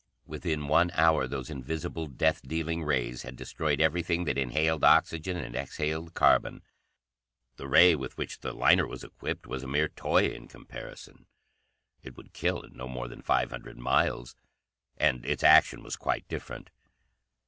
[0.25, 5.55] Within one hour, those invisible, death dealing rays had destroyed everything that inhaled oxygen and
[5.55, 6.63] exhaled carbon.
[7.57, 11.27] The ray with which the liner was equipped was a mere toy in comparison.
[12.01, 14.35] It would kill at no more than 500 miles,
[14.97, 16.71] and its action was quite different.